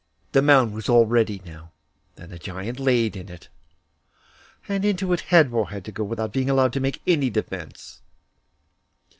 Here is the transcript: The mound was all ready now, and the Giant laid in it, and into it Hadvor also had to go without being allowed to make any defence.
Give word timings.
The 0.31 0.41
mound 0.41 0.73
was 0.73 0.89
all 0.89 1.05
ready 1.05 1.43
now, 1.45 1.73
and 2.17 2.31
the 2.31 2.39
Giant 2.39 2.79
laid 2.79 3.15
in 3.15 3.29
it, 3.29 3.49
and 4.67 4.83
into 4.83 5.13
it 5.13 5.21
Hadvor 5.29 5.53
also 5.59 5.69
had 5.69 5.85
to 5.85 5.91
go 5.91 6.03
without 6.03 6.33
being 6.33 6.49
allowed 6.49 6.73
to 6.73 6.79
make 6.79 7.03
any 7.05 7.29
defence. 7.29 8.01